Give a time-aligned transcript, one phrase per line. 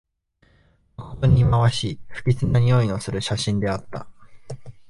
[0.97, 4.07] まことにいまわしい、不吉なにおいのする写真であった